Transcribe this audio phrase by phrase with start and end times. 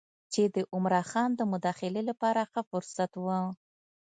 [0.33, 3.25] چې د عمرا خان د مداخلې لپاره ښه فرصت و.